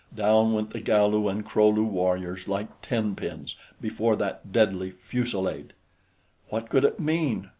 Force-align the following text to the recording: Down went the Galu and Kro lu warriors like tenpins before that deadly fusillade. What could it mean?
Down 0.15 0.53
went 0.53 0.71
the 0.71 0.79
Galu 0.79 1.27
and 1.29 1.45
Kro 1.45 1.69
lu 1.69 1.83
warriors 1.83 2.47
like 2.47 2.81
tenpins 2.81 3.55
before 3.79 4.15
that 4.15 4.51
deadly 4.51 4.89
fusillade. 4.89 5.73
What 6.49 6.69
could 6.71 6.85
it 6.85 6.99
mean? 6.99 7.49